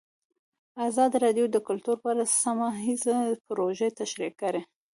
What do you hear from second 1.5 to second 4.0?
د کلتور په اړه سیمه ییزې پروژې